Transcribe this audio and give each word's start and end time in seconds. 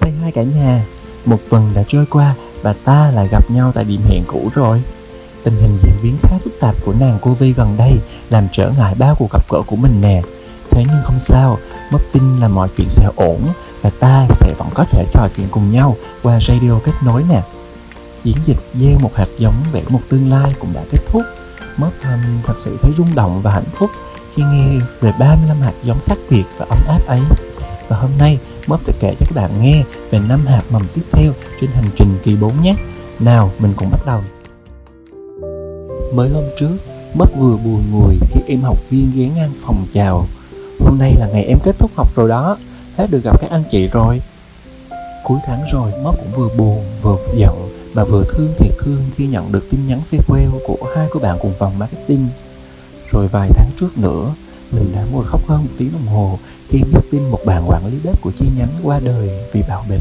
say 0.00 0.12
hai 0.22 0.32
cả 0.32 0.42
nhà. 0.42 0.84
Một 1.24 1.38
tuần 1.50 1.70
đã 1.74 1.82
trôi 1.88 2.06
qua 2.06 2.34
và 2.62 2.72
ta 2.84 3.10
lại 3.14 3.28
gặp 3.30 3.50
nhau 3.50 3.72
tại 3.74 3.84
điểm 3.84 4.00
hẹn 4.08 4.22
cũ 4.26 4.50
rồi. 4.54 4.82
Tình 5.44 5.54
hình 5.54 5.78
diễn 5.82 5.94
biến 6.02 6.16
khá 6.22 6.38
phức 6.44 6.60
tạp 6.60 6.74
của 6.84 6.94
nàng 7.00 7.18
cô 7.22 7.34
Vi 7.34 7.52
gần 7.52 7.76
đây 7.78 7.92
làm 8.30 8.48
trở 8.52 8.70
ngại 8.78 8.94
bao 8.98 9.14
cuộc 9.18 9.32
gặp 9.32 9.42
gỡ 9.50 9.62
của 9.66 9.76
mình 9.76 10.00
nè. 10.00 10.22
Thế 10.70 10.84
nhưng 10.86 11.02
không 11.04 11.20
sao, 11.20 11.58
mất 11.92 11.98
tin 12.12 12.40
là 12.40 12.48
mọi 12.48 12.68
chuyện 12.76 12.88
sẽ 12.90 13.08
ổn 13.16 13.40
và 13.82 13.90
ta 14.00 14.26
sẽ 14.30 14.54
vẫn 14.58 14.68
có 14.74 14.84
thể 14.84 15.04
trò 15.12 15.28
chuyện 15.36 15.48
cùng 15.50 15.72
nhau 15.72 15.96
qua 16.22 16.40
radio 16.48 16.80
kết 16.84 16.92
nối 17.04 17.24
nè. 17.28 17.42
Chiến 18.24 18.36
dịch 18.46 18.58
gieo 18.74 18.98
một 18.98 19.16
hạt 19.16 19.28
giống 19.38 19.54
vẽ 19.72 19.82
một 19.88 20.00
tương 20.08 20.30
lai 20.30 20.54
cũng 20.58 20.72
đã 20.74 20.82
kết 20.92 20.98
thúc. 21.08 21.22
Mất 21.76 21.90
um, 22.02 22.42
thật 22.46 22.54
sự 22.58 22.78
thấy 22.82 22.92
rung 22.98 23.14
động 23.14 23.40
và 23.42 23.50
hạnh 23.52 23.70
phúc 23.78 23.90
khi 24.34 24.42
nghe 24.42 24.80
về 25.00 25.12
35 25.18 25.60
hạt 25.60 25.72
giống 25.84 25.98
khác 26.06 26.18
biệt 26.30 26.44
và 26.58 26.66
ấm 26.68 26.78
áp 26.88 27.06
ấy. 27.06 27.20
Và 27.88 27.96
hôm 27.96 28.10
nay, 28.18 28.38
Bob 28.68 28.82
sẽ 28.82 28.92
kể 29.00 29.14
cho 29.20 29.26
các 29.26 29.42
bạn 29.42 29.50
nghe 29.62 29.84
về 30.10 30.20
năm 30.28 30.46
hạt 30.46 30.62
mầm 30.70 30.82
tiếp 30.94 31.02
theo 31.12 31.32
trên 31.60 31.70
hành 31.70 31.90
trình 31.98 32.18
kỳ 32.24 32.36
4 32.36 32.62
nhé. 32.62 32.74
Nào, 33.20 33.50
mình 33.58 33.72
cùng 33.76 33.90
bắt 33.90 34.00
đầu. 34.06 34.20
Mới 36.14 36.28
hôm 36.28 36.44
trước, 36.60 36.76
Bob 37.14 37.28
vừa 37.38 37.56
buồn 37.56 37.82
ngùi 37.90 38.14
khi 38.30 38.40
em 38.46 38.60
học 38.60 38.78
viên 38.90 39.10
ghé 39.16 39.28
ngang 39.36 39.52
phòng 39.66 39.86
chào. 39.92 40.26
Hôm 40.80 40.98
nay 40.98 41.14
là 41.18 41.28
ngày 41.32 41.44
em 41.44 41.58
kết 41.64 41.78
thúc 41.78 41.90
học 41.96 42.16
rồi 42.16 42.28
đó, 42.28 42.56
hết 42.96 43.06
được 43.10 43.20
gặp 43.24 43.40
các 43.40 43.50
anh 43.50 43.62
chị 43.70 43.88
rồi. 43.88 44.22
Cuối 45.24 45.38
tháng 45.46 45.60
rồi, 45.72 45.92
Bob 46.04 46.14
cũng 46.16 46.32
vừa 46.36 46.48
buồn, 46.58 46.84
vừa 47.02 47.16
giận 47.36 47.68
và 47.94 48.04
vừa 48.04 48.24
thương 48.24 48.54
thiệt 48.58 48.72
thương 48.78 49.02
khi 49.16 49.26
nhận 49.26 49.52
được 49.52 49.70
tin 49.70 49.88
nhắn 49.88 50.00
farewell 50.10 50.58
của 50.66 50.76
hai 50.96 51.06
cô 51.10 51.20
bạn 51.20 51.38
cùng 51.42 51.52
phòng 51.58 51.78
marketing 51.78 52.28
rồi 53.12 53.28
vài 53.32 53.50
tháng 53.54 53.70
trước 53.80 53.98
nữa, 53.98 54.34
mình 54.70 54.92
đã 54.94 55.04
ngồi 55.12 55.24
khóc 55.26 55.40
hơn 55.48 55.62
một 55.64 55.70
tiếng 55.78 55.92
đồng 55.92 56.06
hồ 56.06 56.38
khi 56.68 56.82
biết 56.92 57.00
tin 57.10 57.28
một 57.30 57.38
bạn 57.46 57.70
quản 57.70 57.86
lý 57.86 57.98
bếp 58.04 58.20
của 58.20 58.32
chi 58.38 58.46
nhánh 58.58 58.72
qua 58.82 59.00
đời 59.04 59.30
vì 59.52 59.62
bạo 59.68 59.84
bệnh. 59.88 60.00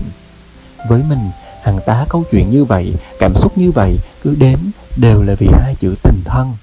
Với 0.90 1.04
mình, 1.10 1.30
hàng 1.64 1.80
tá 1.86 2.06
câu 2.10 2.24
chuyện 2.32 2.52
như 2.52 2.66
vậy, 2.66 2.94
cảm 3.20 3.36
xúc 3.36 3.58
như 3.58 3.72
vậy, 3.72 3.98
cứ 4.24 4.36
đến 4.36 4.58
đều 4.96 5.24
là 5.24 5.36
vì 5.40 5.48
hai 5.52 5.76
chữ 5.76 5.96
tình 6.04 6.22
thân. 6.26 6.54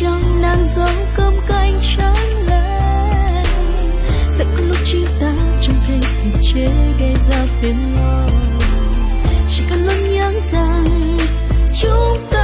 trong 0.00 0.42
nàng 0.42 0.66
dấu 0.76 0.88
cơm 1.16 1.34
canh 1.46 1.78
trắng 1.96 2.46
lên. 2.46 3.44
Sẽ 4.30 4.44
có 4.44 4.64
lúc 4.68 4.76
chúng 4.84 5.06
ta 5.20 5.32
chẳng 5.60 5.76
thể 5.86 6.00
kiềm 6.22 6.32
chế 6.42 6.68
gây 7.00 7.14
ra 7.30 7.46
phiền 7.60 7.76
lòng 7.96 8.30
chỉ 9.48 9.62
cần 9.70 9.86
luôn 9.86 10.14
nhớ 10.14 10.32
rằng 10.52 11.16
chúng 11.82 12.26
ta 12.30 12.43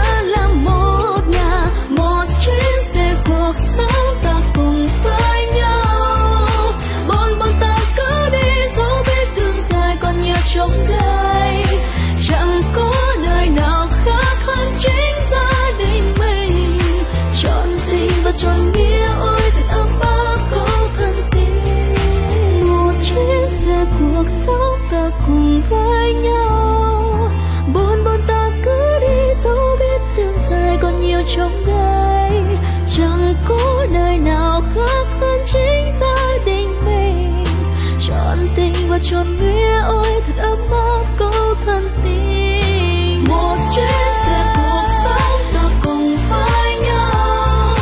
tròn 39.10 39.26
nghĩa 39.41 39.81
ôi, 39.81 40.22
thật 40.26 40.43
ấm 40.43 40.59
áp 40.71 41.04
câu 41.19 41.54
thân 41.66 41.88
tình. 42.04 43.25
Một 43.28 43.56
chiếc 43.75 44.15
xe 44.26 44.53
cuộc 44.56 44.87
sống 45.04 45.41
ta 45.54 45.71
cùng 45.84 46.16
với 46.31 46.78
nhau. 46.78 47.76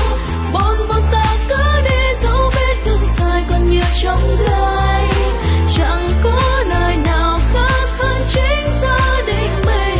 Bọn 0.52 0.76
bọn 0.88 1.02
ta 1.12 1.36
cứ 1.48 1.56
đi 1.84 2.22
dấu 2.22 2.50
vết 2.54 2.74
đường 2.86 3.02
dài 3.18 3.44
còn 3.50 3.70
nhiều 3.70 3.84
trong 4.02 4.36
gai. 4.46 5.08
Chẳng 5.76 6.08
có 6.24 6.64
nơi 6.68 6.96
nào 6.96 7.38
khác 7.52 7.88
hơn 7.98 8.22
chính 8.28 8.68
gia 8.82 9.22
đình 9.26 9.50
mình. 9.66 9.98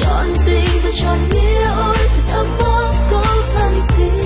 Chọn 0.00 0.26
tình 0.46 0.70
và 0.84 0.90
chọn 1.02 1.18
nghĩa 1.30 1.64
ôi, 1.76 1.96
thật 2.16 2.32
ấm 2.32 2.46
áp 2.58 2.94
câu 3.10 3.24
thân 3.54 3.80
tình. 3.98 4.22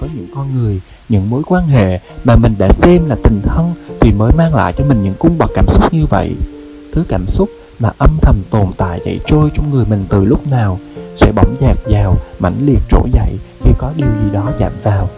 Có 0.00 0.06
những 0.14 0.28
con 0.34 0.54
người, 0.54 0.80
những 1.08 1.30
mối 1.30 1.42
quan 1.46 1.66
hệ 1.66 2.00
mà 2.26 2.36
mình 2.36 2.54
đã 2.58 2.72
xem 2.72 3.08
là 3.08 3.16
tình 3.22 3.40
thân 3.42 3.72
thì 4.00 4.12
mới 4.12 4.32
mang 4.32 4.54
lại 4.54 4.72
cho 4.78 4.84
mình 4.84 5.02
những 5.02 5.14
cung 5.18 5.38
bậc 5.38 5.50
cảm 5.54 5.64
xúc 5.68 5.94
như 5.94 6.06
vậy. 6.10 6.34
Thứ 6.94 7.04
cảm 7.08 7.26
xúc 7.26 7.48
mà 7.78 7.90
âm 7.98 8.10
thầm 8.22 8.36
tồn 8.50 8.66
tại 8.76 9.00
chạy 9.04 9.20
trôi 9.26 9.50
trong 9.54 9.70
người 9.70 9.84
mình 9.90 10.04
từ 10.08 10.24
lúc 10.24 10.46
nào 10.50 10.78
sẽ 11.16 11.32
bỗng 11.32 11.56
dạt 11.60 11.76
dào, 11.86 12.14
mãnh 12.38 12.56
liệt 12.60 12.78
trỗi 12.88 13.10
dậy 13.12 13.38
khi 13.64 13.70
có 13.78 13.92
điều 13.96 14.08
gì 14.24 14.30
đó 14.32 14.50
chạm 14.58 14.72
vào. 14.82 15.08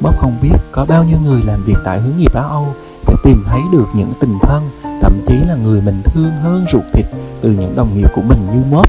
Bob 0.00 0.14
không 0.16 0.36
biết 0.42 0.56
có 0.72 0.84
bao 0.84 1.04
nhiêu 1.04 1.18
người 1.24 1.42
làm 1.46 1.64
việc 1.64 1.78
tại 1.84 2.00
hướng 2.00 2.18
nghiệp 2.18 2.34
Á 2.34 2.42
Âu 2.42 2.66
sẽ 3.02 3.14
tìm 3.24 3.44
thấy 3.46 3.60
được 3.72 3.86
những 3.94 4.12
tình 4.20 4.38
thân, 4.42 4.70
thậm 5.02 5.12
chí 5.26 5.34
là 5.48 5.56
người 5.64 5.80
mình 5.80 6.02
thương 6.04 6.32
hơn 6.42 6.66
ruột 6.72 6.84
thịt 6.92 7.06
từ 7.40 7.50
những 7.50 7.76
đồng 7.76 7.98
nghiệp 7.98 8.08
của 8.14 8.22
mình 8.22 8.38
như 8.52 8.76
Bob 8.76 8.86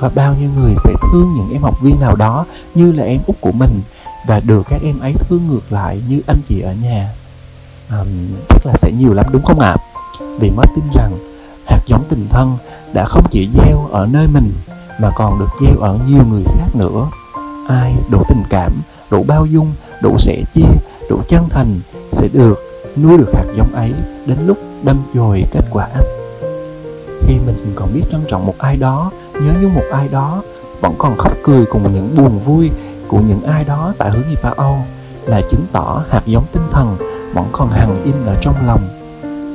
có 0.00 0.10
bao 0.14 0.34
nhiêu 0.40 0.50
người 0.56 0.74
sẽ 0.84 0.92
thương 1.12 1.34
những 1.36 1.52
em 1.52 1.62
học 1.62 1.82
viên 1.82 2.00
nào 2.00 2.16
đó 2.16 2.46
như 2.74 2.92
là 2.92 3.04
em 3.04 3.20
út 3.26 3.36
của 3.40 3.52
mình 3.52 3.80
và 4.26 4.40
được 4.40 4.62
các 4.68 4.80
em 4.82 5.00
ấy 5.00 5.14
thương 5.18 5.46
ngược 5.48 5.72
lại 5.72 6.02
như 6.08 6.20
anh 6.26 6.38
chị 6.48 6.60
ở 6.60 6.74
nhà. 6.82 7.08
Um, 7.90 8.08
chắc 8.48 8.66
là 8.66 8.72
sẽ 8.76 8.92
nhiều 8.92 9.14
lắm 9.14 9.26
đúng 9.32 9.42
không 9.42 9.60
ạ? 9.60 9.76
Vì 10.40 10.50
mới 10.50 10.66
tin 10.74 10.84
rằng 10.94 11.12
hạt 11.66 11.80
giống 11.86 12.04
tình 12.08 12.26
thân 12.30 12.56
đã 12.92 13.04
không 13.04 13.24
chỉ 13.30 13.48
gieo 13.54 13.88
ở 13.92 14.06
nơi 14.12 14.26
mình 14.26 14.52
mà 15.00 15.10
còn 15.16 15.38
được 15.38 15.48
gieo 15.60 15.78
ở 15.80 15.98
nhiều 16.08 16.22
người 16.30 16.42
khác 16.44 16.68
nữa. 16.74 17.08
Ai 17.68 17.94
đủ 18.10 18.22
tình 18.28 18.42
cảm 18.50 18.72
đủ 19.10 19.24
bao 19.28 19.46
dung 19.46 19.72
đủ 20.02 20.18
sẻ 20.18 20.42
chia 20.54 20.68
đủ 21.10 21.20
chân 21.28 21.48
thành 21.48 21.80
sẽ 22.12 22.28
được 22.32 22.58
nuôi 22.96 23.18
được 23.18 23.34
hạt 23.34 23.44
giống 23.56 23.74
ấy 23.74 23.92
đến 24.26 24.38
lúc 24.46 24.58
đâm 24.82 24.96
chồi 25.14 25.44
kết 25.52 25.64
quả. 25.70 25.88
Khi 27.26 27.34
mình 27.46 27.72
còn 27.74 27.94
biết 27.94 28.02
trân 28.12 28.20
trọng 28.28 28.46
một 28.46 28.54
ai 28.58 28.76
đó 28.76 29.10
nhớ 29.34 29.52
nhung 29.60 29.74
một 29.74 29.84
ai 29.92 30.08
đó 30.08 30.42
vẫn 30.80 30.94
còn 30.98 31.18
khóc 31.18 31.32
cười 31.42 31.64
cùng 31.66 31.94
những 31.94 32.16
buồn 32.16 32.38
vui 32.44 32.70
của 33.08 33.20
những 33.28 33.42
ai 33.42 33.64
đó 33.64 33.94
tại 33.98 34.10
hướng 34.10 34.28
nghiệp 34.30 34.38
Âu 34.56 34.76
là 35.26 35.40
chứng 35.50 35.66
tỏ 35.72 36.04
hạt 36.10 36.22
giống 36.26 36.44
tinh 36.52 36.62
thần 36.70 36.96
vẫn 37.34 37.46
còn 37.52 37.70
hằn 37.70 38.02
in 38.04 38.14
ở 38.26 38.36
trong 38.42 38.66
lòng. 38.66 38.80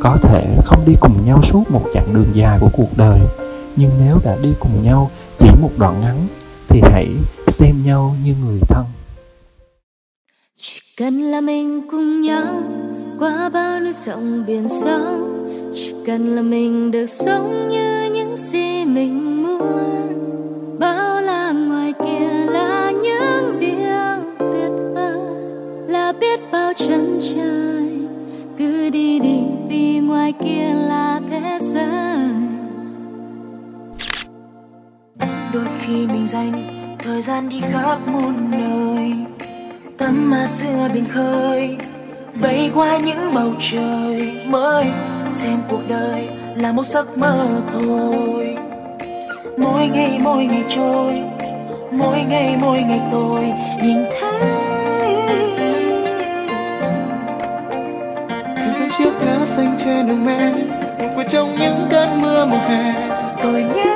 Có 0.04 0.18
thể 0.22 0.58
không 0.66 0.86
đi 0.86 0.94
cùng 1.02 1.26
nhau 1.26 1.42
suốt 1.44 1.64
một 1.72 1.86
chặng 1.94 2.14
đường 2.14 2.32
dài 2.34 2.58
của 2.62 2.70
cuộc 2.74 2.98
đời, 2.98 3.20
nhưng 3.76 3.92
nếu 4.00 4.18
đã 4.24 4.38
đi 4.42 4.50
cùng 4.59 4.84
nhau 4.84 5.12
chỉ 5.40 5.48
một 5.62 5.72
đoạn 5.78 6.02
ngắn 6.02 6.28
thì 6.68 6.82
hãy 6.84 7.08
xem 7.47 7.76
nhau 7.85 8.16
như 8.23 8.35
người 8.46 8.59
thân. 8.68 8.85
Chỉ 10.56 10.79
cần 10.97 11.22
là 11.22 11.41
mình 11.41 11.88
cùng 11.91 12.22
nhau 12.22 12.62
qua 13.20 13.50
bao 13.50 13.79
núi 13.79 13.94
sông 13.94 14.46
biển 14.46 14.68
sâu 14.68 15.28
chỉ 15.73 15.94
cần 16.08 16.35
là 16.35 16.41
mình 16.41 16.91
được 16.91 17.06
sống 17.06 17.70
như 17.70 18.12
những 18.14 18.38
gì 18.38 18.85
mình 18.85 19.39
trời 27.20 28.00
cứ 28.58 28.90
đi 28.90 29.20
đi, 29.20 29.40
vì 29.68 30.00
ngoài 30.00 30.34
kia 30.44 30.74
là 30.74 31.20
thế 31.32 31.58
giới. 31.62 32.30
Đôi 35.54 35.66
khi 35.80 36.08
mình 36.08 36.28
dành 36.28 36.52
thời 37.00 37.22
gian 37.22 37.50
đi 37.50 37.62
khắp 37.62 37.98
muôn 38.08 38.52
nơi, 38.52 39.14
tắm 39.98 40.30
ma 40.30 40.48
xưa 40.48 40.90
biển 40.94 41.06
khơi, 41.06 41.78
bay 42.42 42.72
qua 42.76 42.98
những 42.98 43.34
bầu 43.34 43.52
trời 43.60 44.32
mới, 44.48 44.86
xem 45.34 45.58
cuộc 45.70 45.82
đời 45.90 46.28
là 46.56 46.72
một 46.72 46.86
giấc 46.86 47.18
mơ 47.18 47.48
thôi. 47.74 48.56
Mỗi 49.58 49.88
ngày 49.88 50.20
mỗi 50.24 50.46
ngày 50.46 50.64
trôi, 50.70 51.24
mỗi 51.92 52.24
ngày 52.30 52.58
mỗi 52.62 52.82
ngày 52.82 53.02
tôi 53.12 53.44
nhìn 53.84 53.98
thấy 54.22 54.59
xanh 59.55 59.78
trên 59.84 60.07
đường 60.07 60.25
mẹ 60.25 60.51
một 61.16 61.23
trong 61.29 61.55
những 61.59 61.87
cơn 61.91 62.22
mưa 62.22 62.46
mùa 62.46 62.57
hè. 62.57 62.93
Tôi 63.43 63.63
nhớ 63.63 63.96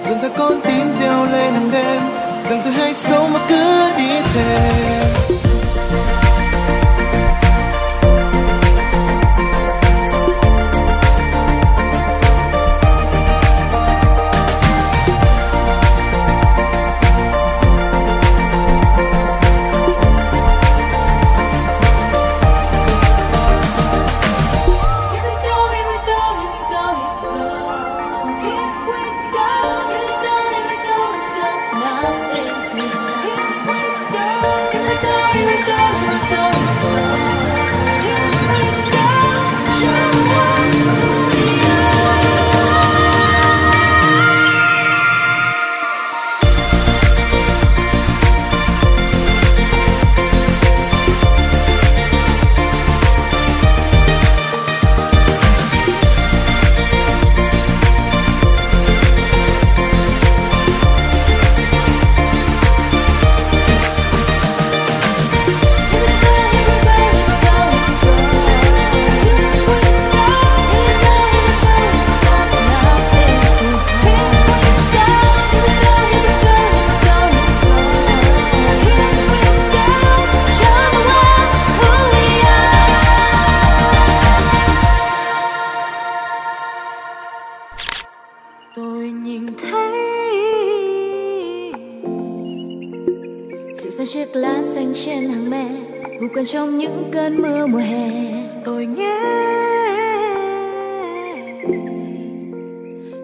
dần 0.00 0.18
ra 0.22 0.28
con 0.38 0.60
tim 0.60 0.92
reo 1.00 1.24
lên 1.32 1.52
hàng 1.52 1.70
đêm 1.72 2.02
rằng 2.50 2.60
tôi 2.64 2.72
hay 2.72 2.94
sống 2.94 3.32
mà 3.32 3.40
cứ 3.48 3.90
đi 3.98 4.08
theo 4.34 5.33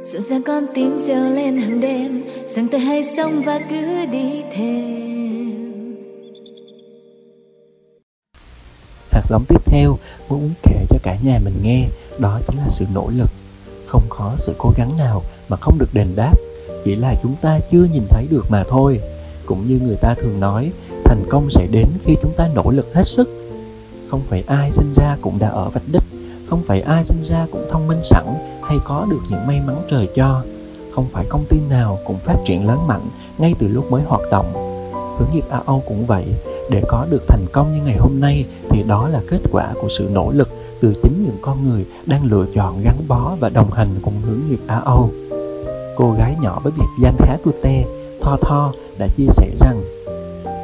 dịu 0.02 0.20
dàng 0.20 0.42
con 0.42 0.66
tim 0.74 0.98
reo 0.98 1.30
lên 1.30 1.56
hàng 1.56 1.80
đêm, 1.80 2.22
rằng 2.48 2.68
tôi 2.70 2.80
hay 2.80 3.04
sống 3.04 3.42
và 3.46 3.60
cứ 3.70 4.06
đi 4.06 4.42
thêm 4.52 5.00
hạt 9.10 9.22
giống 9.30 9.44
tiếp 9.48 9.64
theo, 9.64 9.98
muốn 10.28 10.50
kể 10.62 10.86
cho 10.90 10.96
cả 11.02 11.16
nhà 11.22 11.40
mình 11.44 11.54
nghe, 11.62 11.88
đó 12.18 12.40
chính 12.46 12.56
là 12.58 12.68
sự 12.68 12.84
nỗ 12.94 13.10
lực. 13.16 13.30
Không 13.86 14.02
có 14.08 14.34
sự 14.38 14.54
cố 14.58 14.72
gắng 14.76 14.96
nào 14.98 15.22
mà 15.48 15.56
không 15.56 15.78
được 15.78 15.88
đền 15.92 16.08
đáp, 16.16 16.34
chỉ 16.84 16.94
là 16.94 17.14
chúng 17.22 17.34
ta 17.42 17.60
chưa 17.72 17.84
nhìn 17.92 18.02
thấy 18.10 18.26
được 18.30 18.44
mà 18.50 18.64
thôi. 18.68 19.00
Cũng 19.46 19.68
như 19.68 19.78
người 19.86 19.96
ta 19.96 20.14
thường 20.14 20.40
nói, 20.40 20.70
thành 21.04 21.24
công 21.28 21.50
sẽ 21.50 21.66
đến 21.70 21.86
khi 22.04 22.16
chúng 22.22 22.32
ta 22.36 22.48
nỗ 22.54 22.70
lực 22.70 22.94
hết 22.94 23.04
sức. 23.06 23.28
Không 24.08 24.20
phải 24.28 24.44
ai 24.46 24.72
sinh 24.72 24.92
ra 24.96 25.16
cũng 25.20 25.38
đã 25.38 25.48
ở 25.48 25.68
vạch 25.68 25.82
đích, 25.92 26.02
không 26.46 26.62
phải 26.66 26.80
ai 26.80 27.04
sinh 27.04 27.22
ra 27.24 27.46
cũng 27.52 27.66
thông 27.70 27.86
minh 27.86 28.00
sẵn 28.04 28.24
hay 28.70 28.80
có 28.84 29.06
được 29.10 29.20
những 29.28 29.46
may 29.46 29.60
mắn 29.66 29.76
trời 29.90 30.08
cho. 30.14 30.42
Không 30.94 31.06
phải 31.12 31.24
công 31.28 31.44
ty 31.48 31.56
nào 31.70 31.98
cũng 32.06 32.18
phát 32.18 32.36
triển 32.44 32.66
lớn 32.66 32.86
mạnh 32.86 33.00
ngay 33.38 33.54
từ 33.58 33.68
lúc 33.68 33.92
mới 33.92 34.02
hoạt 34.02 34.20
động. 34.30 34.52
Hướng 35.18 35.28
nghiệp 35.32 35.44
a 35.50 35.60
âu 35.66 35.82
cũng 35.88 36.06
vậy 36.06 36.24
để 36.70 36.82
có 36.88 37.06
được 37.10 37.22
thành 37.28 37.46
công 37.52 37.76
như 37.76 37.82
ngày 37.84 37.96
hôm 37.96 38.20
nay 38.20 38.44
thì 38.70 38.82
đó 38.82 39.08
là 39.08 39.20
kết 39.28 39.40
quả 39.52 39.72
của 39.82 39.88
sự 39.98 40.08
nỗ 40.12 40.30
lực 40.32 40.48
từ 40.80 40.94
chính 41.02 41.24
những 41.24 41.36
con 41.42 41.68
người 41.68 41.86
đang 42.06 42.24
lựa 42.24 42.46
chọn 42.54 42.80
gắn 42.84 42.96
bó 43.08 43.36
và 43.40 43.48
đồng 43.48 43.72
hành 43.72 43.88
cùng 44.02 44.14
hướng 44.26 44.40
nghiệp 44.48 44.60
Á 44.66 44.80
Âu. 44.84 45.10
Cô 45.96 46.12
gái 46.18 46.36
nhỏ 46.40 46.60
với 46.62 46.72
biệt 46.76 47.02
danh 47.02 47.16
khá 47.18 47.36
te 47.62 47.84
Tho 48.20 48.36
Tho 48.42 48.72
đã 48.98 49.08
chia 49.16 49.26
sẻ 49.32 49.50
rằng 49.60 49.82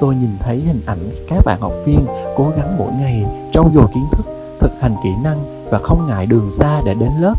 Tôi 0.00 0.14
nhìn 0.14 0.30
thấy 0.40 0.60
hình 0.60 0.80
ảnh 0.86 1.10
các 1.28 1.44
bạn 1.44 1.60
học 1.60 1.72
viên 1.86 2.06
cố 2.36 2.52
gắng 2.56 2.78
mỗi 2.78 2.92
ngày 2.92 3.24
trau 3.52 3.70
dồi 3.74 3.86
kiến 3.94 4.06
thức, 4.12 4.26
thực 4.60 4.72
hành 4.80 4.94
kỹ 5.04 5.10
năng 5.24 5.66
và 5.70 5.78
không 5.78 6.06
ngại 6.08 6.26
đường 6.26 6.52
xa 6.52 6.80
để 6.84 6.94
đến 6.94 7.10
lớp 7.20 7.34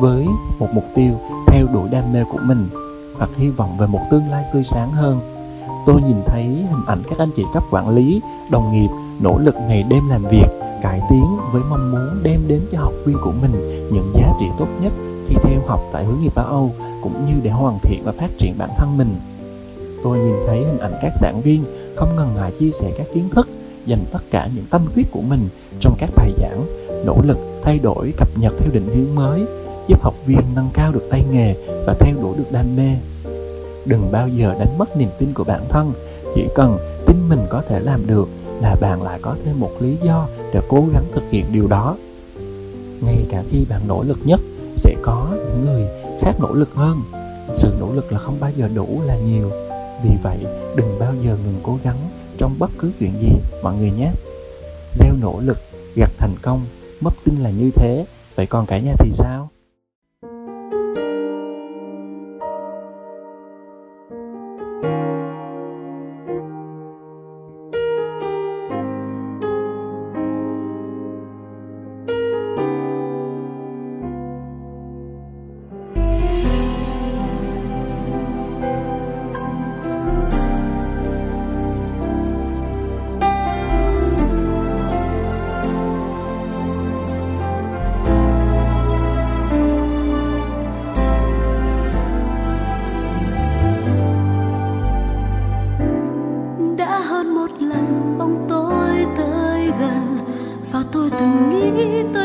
với 0.00 0.26
một 0.58 0.68
mục 0.74 0.84
tiêu 0.94 1.12
theo 1.46 1.66
đuổi 1.72 1.88
đam 1.90 2.12
mê 2.12 2.24
của 2.32 2.38
mình 2.42 2.68
hoặc 3.18 3.30
hy 3.36 3.48
vọng 3.48 3.76
về 3.78 3.86
một 3.86 4.00
tương 4.10 4.30
lai 4.30 4.44
tươi 4.52 4.64
sáng 4.64 4.92
hơn. 4.92 5.20
Tôi 5.86 6.02
nhìn 6.02 6.16
thấy 6.26 6.44
hình 6.44 6.84
ảnh 6.86 7.02
các 7.10 7.18
anh 7.18 7.30
chị 7.36 7.44
cấp 7.54 7.62
quản 7.70 7.88
lý, 7.88 8.20
đồng 8.50 8.72
nghiệp 8.72 8.88
nỗ 9.20 9.38
lực 9.38 9.54
ngày 9.68 9.84
đêm 9.88 10.08
làm 10.08 10.24
việc 10.24 10.46
cải 10.82 11.00
tiến 11.10 11.36
với 11.52 11.62
mong 11.70 11.90
muốn 11.90 12.22
đem 12.22 12.40
đến 12.48 12.60
cho 12.72 12.78
học 12.80 12.92
viên 13.04 13.16
của 13.24 13.32
mình 13.42 13.52
những 13.92 14.12
giá 14.14 14.32
trị 14.40 14.46
tốt 14.58 14.68
nhất 14.82 14.92
khi 15.28 15.36
theo 15.42 15.60
học 15.66 15.80
tại 15.92 16.04
hướng 16.04 16.20
nghiệp 16.20 16.34
Á 16.34 16.42
Âu 16.42 16.70
cũng 17.02 17.26
như 17.26 17.32
để 17.42 17.50
hoàn 17.50 17.78
thiện 17.82 18.02
và 18.04 18.12
phát 18.12 18.30
triển 18.38 18.54
bản 18.58 18.70
thân 18.76 18.98
mình. 18.98 19.16
Tôi 20.04 20.18
nhìn 20.18 20.36
thấy 20.46 20.64
hình 20.64 20.78
ảnh 20.78 20.92
các 21.02 21.12
giảng 21.20 21.40
viên 21.40 21.64
không 21.96 22.16
ngần 22.16 22.34
ngại 22.36 22.52
chia 22.58 22.70
sẻ 22.72 22.92
các 22.98 23.06
kiến 23.14 23.28
thức, 23.30 23.48
dành 23.86 24.04
tất 24.12 24.22
cả 24.30 24.48
những 24.54 24.64
tâm 24.70 24.86
huyết 24.94 25.06
của 25.10 25.20
mình 25.20 25.48
trong 25.80 25.94
các 25.98 26.10
bài 26.16 26.32
giảng, 26.38 26.64
nỗ 27.06 27.16
lực 27.22 27.38
thay 27.62 27.78
đổi 27.78 28.12
cập 28.16 28.28
nhật 28.36 28.52
theo 28.58 28.70
định 28.72 28.86
hướng 28.86 29.14
mới, 29.14 29.44
giúp 29.88 30.02
học 30.02 30.14
viên 30.26 30.42
nâng 30.54 30.68
cao 30.74 30.92
được 30.92 31.08
tay 31.10 31.24
nghề 31.32 31.54
và 31.86 31.94
theo 32.00 32.14
đuổi 32.22 32.36
được 32.38 32.52
đam 32.52 32.76
mê. 32.76 32.96
Đừng 33.86 34.12
bao 34.12 34.28
giờ 34.28 34.54
đánh 34.58 34.78
mất 34.78 34.96
niềm 34.96 35.08
tin 35.18 35.32
của 35.34 35.44
bản 35.44 35.64
thân, 35.68 35.92
chỉ 36.34 36.48
cần 36.54 36.78
tin 37.06 37.16
mình 37.28 37.46
có 37.50 37.62
thể 37.68 37.80
làm 37.80 38.06
được 38.06 38.28
là 38.60 38.76
bạn 38.80 39.02
lại 39.02 39.18
có 39.22 39.36
thêm 39.44 39.60
một 39.60 39.70
lý 39.80 39.96
do 40.02 40.28
để 40.54 40.60
cố 40.68 40.84
gắng 40.92 41.04
thực 41.14 41.30
hiện 41.30 41.44
điều 41.52 41.68
đó. 41.68 41.96
Ngay 43.00 43.26
cả 43.30 43.42
khi 43.50 43.66
bạn 43.70 43.80
nỗ 43.88 44.02
lực 44.02 44.18
nhất 44.24 44.40
sẽ 44.76 44.94
có 45.02 45.28
những 45.32 45.66
người 45.66 45.86
khác 46.20 46.32
nỗ 46.40 46.52
lực 46.52 46.74
hơn. 46.74 47.00
Sự 47.56 47.72
nỗ 47.80 47.92
lực 47.92 48.12
là 48.12 48.18
không 48.18 48.36
bao 48.40 48.50
giờ 48.56 48.68
đủ 48.74 49.00
là 49.06 49.16
nhiều. 49.16 49.50
Vì 50.04 50.10
vậy 50.22 50.38
đừng 50.76 50.98
bao 50.98 51.14
giờ 51.24 51.36
ngừng 51.44 51.60
cố 51.62 51.78
gắng 51.82 51.96
trong 52.38 52.54
bất 52.58 52.70
cứ 52.78 52.90
chuyện 53.00 53.12
gì 53.20 53.32
mọi 53.62 53.76
người 53.76 53.90
nhé. 53.90 54.12
Gieo 54.98 55.14
nỗ 55.20 55.40
lực 55.40 55.58
gặt 55.96 56.10
thành 56.18 56.34
công 56.42 56.60
mất 57.00 57.14
tin 57.24 57.36
là 57.36 57.50
như 57.50 57.70
thế 57.74 58.06
vậy 58.36 58.46
còn 58.46 58.66
cả 58.66 58.78
nhà 58.78 58.92
thì 58.98 59.10
sao? 59.12 59.48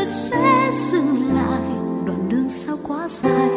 Sẽ 0.04 0.70
dừng 0.72 1.34
lại. 1.34 1.60
Đoạn 2.06 2.28
đường 2.28 2.48
sao 2.48 2.76
quá 2.88 3.08
dài, 3.08 3.50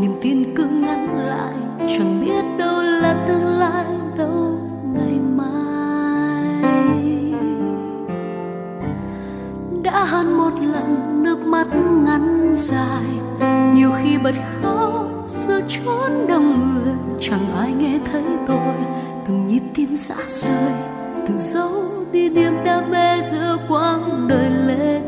niềm 0.00 0.12
tin 0.22 0.56
cứ 0.56 0.64
ngăn 0.64 1.28
lại. 1.28 1.54
Chẳng 1.78 2.20
biết 2.20 2.44
đâu 2.58 2.82
là 2.82 3.24
tương 3.28 3.46
lai, 3.58 3.84
đâu 4.18 4.58
ngày 4.94 5.18
mai. 5.36 6.62
Đã 9.82 10.04
hơn 10.04 10.38
một 10.38 10.52
lần 10.60 11.22
nước 11.22 11.38
mắt 11.38 11.66
ngắn 12.04 12.52
dài, 12.54 13.04
nhiều 13.74 13.90
khi 14.02 14.18
bật 14.18 14.34
khóc 14.62 15.06
giữa 15.28 15.60
chốn 15.68 16.26
đông 16.28 16.74
người. 16.74 16.94
Chẳng 17.20 17.56
ai 17.58 17.72
nghe 17.72 17.98
thấy 18.12 18.24
tôi, 18.46 18.74
từng 19.26 19.46
nhịp 19.46 19.62
tim 19.74 19.94
xa 19.94 20.14
rời, 20.28 20.72
từng 21.28 21.38
dấu 21.38 21.72
đi 22.12 22.28
niềm 22.28 22.52
đam 22.64 22.90
mê 22.90 23.22
giữa 23.22 23.56
quãng 23.68 24.28
đời 24.28 24.50
lệ 24.66 25.00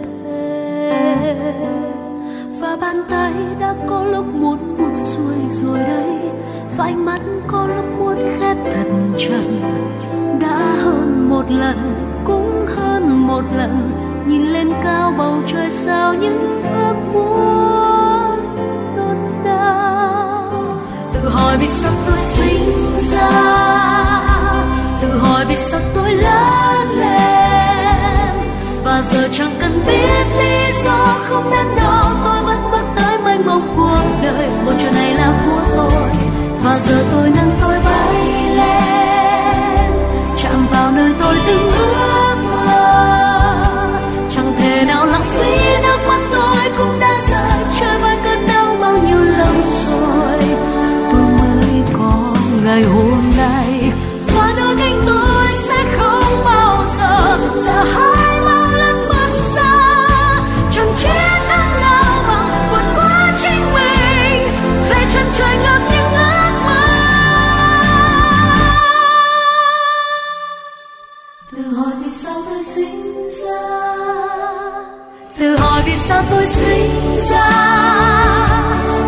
và 2.61 2.76
bàn 2.80 3.02
tay 3.11 3.33
đã 3.59 3.75
có 3.87 4.04
lúc 4.04 4.26
muốn 4.26 4.76
buông 4.78 4.97
xuôi 4.97 5.35
rồi 5.50 5.78
đây. 5.78 6.30
Và 6.76 6.85
ánh 6.85 7.04
mắt 7.04 7.21
có 7.47 7.66
lúc 7.76 7.85
muốn 7.99 8.16
khép 8.38 8.56
thật 8.73 8.88
chặt. 9.18 9.42
Đã 10.40 10.59
hơn 10.85 11.28
một 11.28 11.50
lần, 11.50 12.04
cũng 12.25 12.66
hơn 12.76 13.26
một 13.26 13.42
lần. 13.56 13.92
Nhìn 14.26 14.42
lên 14.42 14.73
cao 14.85 15.12
bầu 15.18 15.42
trời 15.47 15.71
sao 15.71 16.14
những 16.14 16.62
ước 16.62 16.95
muốn 17.12 18.56
đốt 18.97 19.16
đau. 19.45 20.64
Tự 21.12 21.28
hỏi 21.28 21.56
vì 21.59 21.66
sao 21.66 21.92
tôi 22.06 22.18
sinh 22.18 22.97
ra? 22.99 23.30
Tự 25.02 25.18
hỏi 25.18 25.45
vì 25.49 25.56
sao 25.56 25.80
tôi 25.95 26.12
lớn 26.14 26.88
lên? 26.88 27.26
Và 28.85 29.02
giờ 29.02 29.28
chẳng 29.33 29.50
cần 29.61 29.80
biết 29.87 30.26
lý 30.38 30.73
do 30.85 31.05
không 31.37 31.50
đến 31.50 31.66
đó 31.76 32.14
tôi 32.25 32.43
vẫn 32.45 32.71
bước 32.71 32.87
tới 32.97 33.19
mênh 33.25 33.47
mông 33.47 33.75
cuộc 33.76 34.23
đời. 34.23 34.49
Một 34.64 34.73
chỗ 34.85 34.90
này 34.90 35.14
là 35.14 35.33
của 35.47 35.62
tôi, 35.76 36.11
và 36.62 36.78
giờ 36.78 37.05
tôi 37.12 37.31
nâng 37.37 37.50
tôi 37.61 37.78
bay 37.85 38.14
lên. 38.57 39.90
Chạm 40.43 40.66
vào 40.71 40.93
nơi 40.93 41.11
tôi 41.19 41.37
từng 41.47 41.73
ước 41.73 42.37
mơ, 42.66 43.55
chẳng 44.31 44.52
thể 44.59 44.85
nào 44.85 45.07
lãng 45.07 45.26
phí 45.35 45.83
nước 45.83 45.99
mắt 46.09 46.21
tôi 46.33 46.71
cũng 46.78 47.00
đã 47.00 47.14
rơi. 47.31 47.64
Chơi 47.81 47.99
với 47.99 48.16
cơn 48.25 48.47
đau 48.49 48.76
bao 48.81 48.93
nhiêu 48.93 49.23
lâu 49.25 49.55
rồi, 49.62 50.40
tôi 51.11 51.21
mới 51.21 51.83
có 51.93 52.35
ngày 52.64 52.83
hôm 52.83 53.15
sao 72.26 72.42
tôi 72.50 72.62
sinh 72.62 73.28
ra? 73.28 73.87
Tự 75.38 75.56
hỏi 75.56 75.83
vì 75.87 75.97
sao 75.97 76.23
tôi 76.30 76.45
sinh 76.47 77.18
ra? 77.30 77.50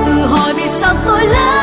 Tự 0.06 0.26
hỏi 0.26 0.54
vì 0.54 0.66
sao 0.66 0.94
tôi 1.06 1.26
lớn 1.26 1.57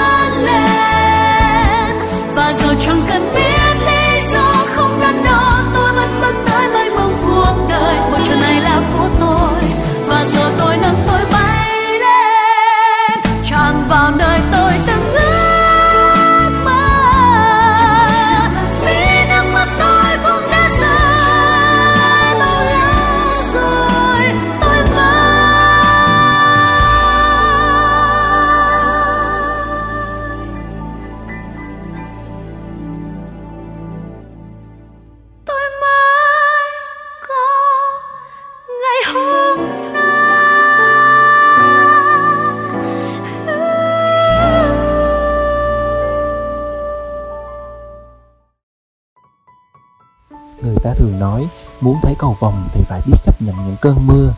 ta 50.85 50.93
thường 50.93 51.19
nói 51.19 51.47
muốn 51.81 51.97
thấy 52.01 52.15
cầu 52.19 52.37
vồng 52.39 52.67
thì 52.73 52.81
phải 52.87 53.01
biết 53.05 53.17
chấp 53.25 53.41
nhận 53.41 53.55
những 53.65 53.75
cơn 53.81 54.07
mưa. 54.07 54.33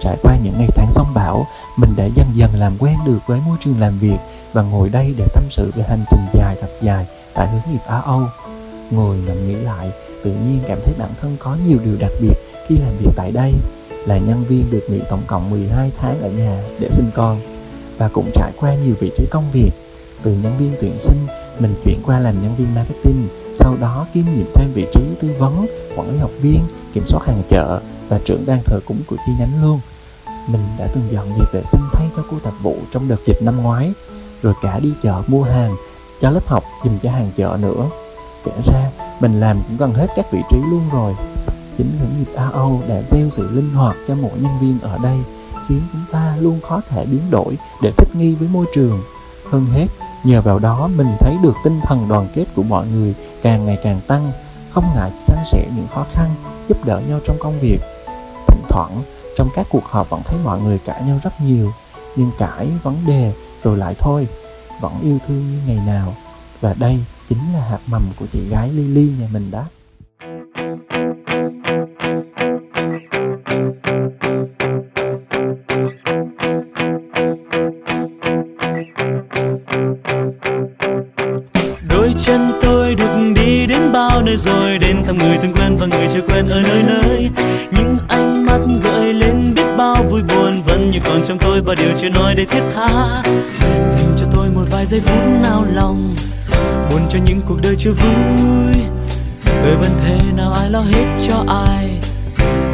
Trải 0.00 0.16
qua 0.22 0.36
những 0.42 0.54
ngày 0.58 0.68
tháng 0.76 0.92
sóng 0.92 1.14
bão, 1.14 1.46
mình 1.76 1.90
đã 1.96 2.04
dần 2.04 2.26
dần 2.34 2.50
làm 2.54 2.72
quen 2.78 2.96
được 3.06 3.18
với 3.26 3.40
môi 3.46 3.56
trường 3.64 3.80
làm 3.80 3.98
việc 3.98 4.18
và 4.52 4.62
ngồi 4.62 4.88
đây 4.88 5.14
để 5.16 5.26
tâm 5.34 5.44
sự 5.50 5.72
về 5.76 5.82
hành 5.88 6.04
trình 6.10 6.20
dài 6.34 6.56
thật 6.60 6.68
dài 6.82 7.06
tại 7.34 7.48
hướng 7.48 7.72
nghiệp 7.72 7.80
Á 7.86 8.00
Âu. 8.00 8.22
Ngồi 8.90 9.16
ngẫm 9.16 9.48
nghĩ 9.48 9.54
lại, 9.54 9.90
tự 10.24 10.32
nhiên 10.32 10.60
cảm 10.68 10.78
thấy 10.84 10.94
bản 10.98 11.10
thân 11.20 11.36
có 11.38 11.56
nhiều 11.66 11.78
điều 11.84 11.96
đặc 12.00 12.10
biệt 12.20 12.34
khi 12.68 12.76
làm 12.76 12.96
việc 12.98 13.10
tại 13.16 13.32
đây. 13.32 13.52
Là 14.06 14.18
nhân 14.18 14.44
viên 14.44 14.70
được 14.70 14.82
nghỉ 14.88 15.00
tổng 15.10 15.22
cộng 15.26 15.50
12 15.50 15.92
tháng 16.00 16.22
ở 16.22 16.30
nhà 16.30 16.62
để 16.78 16.90
sinh 16.90 17.10
con 17.14 17.40
và 17.98 18.08
cũng 18.08 18.30
trải 18.34 18.52
qua 18.56 18.74
nhiều 18.74 18.94
vị 19.00 19.10
trí 19.16 19.26
công 19.30 19.50
việc. 19.52 19.70
Từ 20.22 20.32
nhân 20.32 20.52
viên 20.58 20.74
tuyển 20.80 21.00
sinh, 21.00 21.26
mình 21.58 21.74
chuyển 21.84 21.98
qua 22.06 22.18
làm 22.18 22.42
nhân 22.42 22.56
viên 22.56 22.74
marketing, 22.74 23.28
sau 23.60 23.76
đó 23.80 24.06
kiêm 24.14 24.24
nhiệm 24.24 24.46
thêm 24.54 24.72
vị 24.74 24.86
trí 24.94 25.00
tư 25.20 25.28
vấn, 25.38 25.66
quản 25.96 26.10
lý 26.10 26.18
học 26.18 26.30
viên, 26.40 26.60
kiểm 26.92 27.06
soát 27.06 27.20
hàng 27.26 27.42
chợ 27.50 27.80
và 28.08 28.20
trưởng 28.24 28.44
ban 28.46 28.58
thờ 28.64 28.80
cúng 28.86 29.00
của 29.06 29.16
chi 29.26 29.32
nhánh 29.38 29.62
luôn. 29.62 29.80
Mình 30.48 30.60
đã 30.78 30.88
từng 30.94 31.04
dọn 31.10 31.28
dẹp 31.38 31.52
vệ 31.52 31.62
sinh 31.72 31.80
thay 31.92 32.08
cho 32.16 32.22
cô 32.30 32.36
tạp 32.42 32.54
vụ 32.62 32.76
trong 32.92 33.08
đợt 33.08 33.20
dịch 33.26 33.42
năm 33.42 33.62
ngoái, 33.62 33.92
rồi 34.42 34.54
cả 34.62 34.78
đi 34.78 34.92
chợ 35.02 35.22
mua 35.26 35.42
hàng, 35.42 35.76
cho 36.20 36.30
lớp 36.30 36.46
học 36.46 36.64
dùm 36.84 36.98
cho 36.98 37.10
hàng 37.10 37.30
chợ 37.36 37.58
nữa. 37.60 37.86
Kể 38.44 38.52
ra, 38.66 38.90
mình 39.20 39.40
làm 39.40 39.62
cũng 39.68 39.76
gần 39.76 39.94
hết 39.94 40.06
các 40.16 40.32
vị 40.32 40.40
trí 40.50 40.56
luôn 40.70 40.82
rồi. 40.92 41.14
Chính 41.78 41.98
hướng 42.00 42.18
nghiệp 42.18 42.32
ao 42.34 42.82
đã 42.88 43.02
gieo 43.02 43.30
sự 43.30 43.48
linh 43.50 43.70
hoạt 43.74 43.96
cho 44.08 44.14
mỗi 44.14 44.38
nhân 44.40 44.52
viên 44.60 44.78
ở 44.82 44.98
đây, 45.02 45.18
khiến 45.68 45.80
chúng 45.92 46.04
ta 46.12 46.36
luôn 46.40 46.60
khó 46.68 46.80
thể 46.88 47.06
biến 47.06 47.22
đổi 47.30 47.58
để 47.82 47.92
thích 47.96 48.08
nghi 48.14 48.34
với 48.34 48.48
môi 48.52 48.66
trường. 48.74 49.02
Hơn 49.50 49.66
hết, 49.66 49.86
nhờ 50.24 50.40
vào 50.40 50.58
đó 50.58 50.88
mình 50.96 51.16
thấy 51.20 51.36
được 51.42 51.54
tinh 51.64 51.80
thần 51.82 52.08
đoàn 52.08 52.28
kết 52.34 52.44
của 52.54 52.62
mọi 52.62 52.86
người 52.86 53.14
càng 53.42 53.66
ngày 53.66 53.78
càng 53.82 54.00
tăng, 54.06 54.32
không 54.70 54.84
ngại 54.94 55.10
chia 55.26 55.42
sẻ 55.52 55.66
những 55.76 55.88
khó 55.94 56.06
khăn, 56.12 56.34
giúp 56.68 56.84
đỡ 56.84 57.00
nhau 57.08 57.20
trong 57.26 57.36
công 57.40 57.60
việc. 57.60 57.78
Thỉnh 58.46 58.62
thoảng, 58.68 59.02
trong 59.36 59.48
các 59.54 59.66
cuộc 59.70 59.84
họp 59.84 60.10
vẫn 60.10 60.22
thấy 60.24 60.38
mọi 60.44 60.60
người 60.60 60.78
cãi 60.78 61.02
nhau 61.02 61.18
rất 61.22 61.40
nhiều, 61.40 61.72
nhưng 62.16 62.30
cãi 62.38 62.68
vấn 62.82 62.96
đề 63.06 63.32
rồi 63.62 63.76
lại 63.76 63.94
thôi, 63.98 64.28
vẫn 64.80 65.00
yêu 65.02 65.18
thương 65.26 65.50
như 65.50 65.60
ngày 65.66 65.86
nào. 65.86 66.14
Và 66.60 66.74
đây 66.78 66.98
chính 67.28 67.52
là 67.54 67.60
hạt 67.60 67.78
mầm 67.86 68.02
của 68.16 68.26
chị 68.32 68.48
gái 68.50 68.68
Lily 68.68 69.12
nhà 69.20 69.28
mình 69.32 69.50
đó. 69.50 69.64
Thăm 85.10 85.28
người 85.28 85.36
thân 85.36 85.52
quen 85.52 85.76
và 85.76 85.86
người 85.86 86.08
chưa 86.12 86.20
quen. 86.20 86.48
Ở 86.48 86.60
nơi 86.60 86.82
nơi 86.82 87.30
những 87.70 87.96
ánh 88.08 88.46
mắt 88.46 88.58
gợi 88.84 89.14
lên 89.14 89.54
biết 89.54 89.76
bao 89.76 90.04
vui 90.10 90.22
buồn 90.22 90.62
vẫn 90.66 90.90
như 90.90 90.98
còn 91.04 91.22
trong 91.28 91.38
tôi 91.38 91.60
và 91.62 91.74
điều 91.74 91.90
chưa 91.98 92.08
nói 92.08 92.34
để 92.34 92.44
thiết 92.44 92.62
tha. 92.74 93.22
Dành 93.88 94.16
cho 94.16 94.26
tôi 94.32 94.48
một 94.54 94.64
vài 94.70 94.86
giây 94.86 95.00
phút 95.00 95.22
nao 95.42 95.64
lòng, 95.74 96.14
buồn 96.90 97.00
cho 97.10 97.18
những 97.24 97.40
cuộc 97.48 97.56
đời 97.62 97.76
chưa 97.78 97.92
vui. 97.92 98.82
Cười 99.44 99.76
vẫn 99.76 99.90
thế 100.04 100.18
nào, 100.36 100.52
ai 100.52 100.70
lo 100.70 100.80
hết 100.80 101.06
cho 101.28 101.44
ai? 101.48 101.89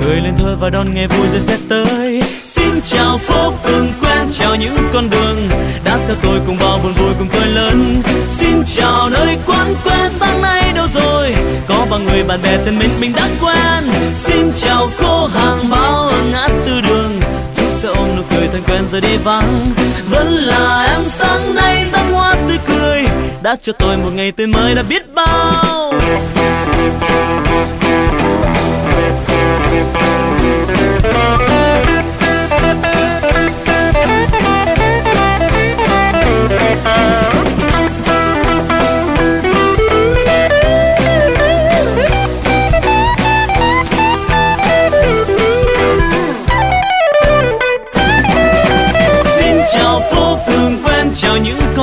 Cười 0.06 0.20
lên 0.20 0.34
thôi 0.38 0.56
và 0.60 0.70
đón 0.70 0.94
ngày 0.94 1.06
vui 1.06 1.28
rồi 1.28 1.40
sẽ 1.40 1.56
tới. 1.68 2.22
Xin 2.44 2.80
chào 2.84 3.18
phố 3.18 3.52
phường 3.52 3.86
quen, 4.00 4.28
chào 4.38 4.56
những 4.56 4.76
con 4.92 5.10
đường. 5.10 5.48
Đã 5.84 5.98
theo 6.06 6.16
tôi 6.22 6.40
cùng 6.46 6.56
bao 6.60 6.80
buồn 6.82 6.92
vui, 6.92 7.14
cùng 7.18 7.28
cười 7.32 7.46
lớn. 7.46 8.02
Xin 8.30 8.62
chào 8.76 9.10
nơi 9.10 9.38
quán 9.46 9.74
quen, 9.84 10.10
sáng 10.10 10.42
nay 10.42 10.72
đâu 10.74 10.86
rồi? 10.94 11.34
Có 11.68 11.86
bao 11.90 12.00
người 12.00 12.24
bạn 12.24 12.42
bè 12.42 12.58
thân 12.64 12.78
mến 12.78 12.90
mình 13.00 13.12
đã 13.16 13.28
quen. 13.40 13.92
Xin 14.18 14.52
chào 14.60 14.88
cô 15.02 15.26
hàng 15.26 15.70
bao 15.70 16.08
ở 16.08 16.22
ngã 16.32 16.48
tư 16.66 16.80
đường. 16.88 17.20
Chú 17.56 17.64
sẽ 17.70 17.88
ôm 17.88 18.16
nụ 18.16 18.22
cười 18.30 18.48
thân 18.48 18.62
quen 18.66 18.84
rồi 18.92 19.00
đi 19.00 19.16
vắng. 19.16 19.66
Vẫn 20.10 20.26
là 20.26 20.86
em 20.94 21.04
sáng 21.06 21.54
nay 21.54 21.86
dáng 21.92 22.12
hoa 22.12 22.36
tươi 22.48 22.58
cười. 22.66 23.04
Đã 23.42 23.56
cho 23.62 23.72
tôi 23.72 23.96
một 23.96 24.10
ngày 24.14 24.32
tươi 24.32 24.46
mới 24.46 24.74
đã 24.74 24.82
biết 24.82 25.14
bao 25.14 25.92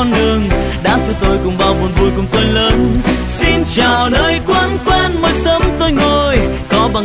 con 0.03 0.11
đường. 0.11 0.49
Đã 0.83 0.97
từ 1.07 1.13
tôi 1.21 1.37
cùng 1.43 1.57
bao 1.57 1.73
buồn 1.73 1.91
vui, 1.99 2.09
cùng 2.15 2.25
tôi 2.31 2.43
lớn. 2.43 3.01
Xin 3.29 3.63
chào 3.75 4.09
nơi 4.09 4.39
quán 4.47 4.77
quán 4.85 4.92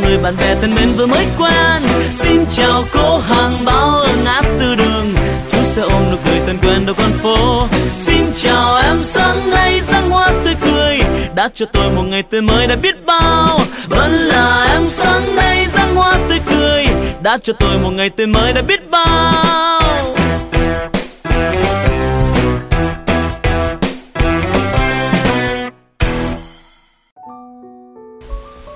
người 0.08 0.18
bạn 0.18 0.36
bè 0.40 0.54
thân 0.60 0.74
mến 0.74 0.88
vừa 0.96 1.06
mới 1.06 1.26
quen. 1.38 1.82
Xin 2.12 2.44
chào 2.52 2.84
cô 2.92 3.18
hàng 3.18 3.64
báo 3.64 4.00
ở 4.00 4.08
ngã 4.24 4.42
tư 4.60 4.76
đường. 4.76 5.14
Chú 5.50 5.58
sẽ 5.62 5.82
ôm 5.82 6.10
nụ 6.10 6.16
cười 6.24 6.40
thân 6.46 6.58
quen 6.62 6.86
đầu 6.86 6.94
con 6.98 7.10
phố. 7.22 7.66
Xin 7.96 8.32
chào 8.36 8.76
em, 8.76 8.98
sáng 9.02 9.50
nay 9.50 9.80
răng 9.92 10.10
hoa 10.10 10.30
tươi 10.44 10.54
cười. 10.60 11.00
Đã 11.34 11.48
cho 11.54 11.66
tôi 11.72 11.90
một 11.90 12.02
ngày 12.02 12.22
tươi 12.22 12.42
mới 12.42 12.66
đã 12.66 12.76
biết 12.76 13.06
bao. 13.06 13.60
Vẫn 13.88 14.12
là 14.12 14.66
em, 14.72 14.86
sáng 14.88 15.36
nay 15.36 15.66
răng 15.74 15.94
hoa 15.94 16.18
tươi 16.28 16.38
cười. 16.50 16.86
Đã 17.22 17.38
cho 17.42 17.52
tôi 17.52 17.78
một 17.78 17.90
ngày 17.90 18.10
tươi 18.10 18.26
mới 18.26 18.52
đã 18.52 18.62
biết 18.62 18.90
bao. 18.90 19.77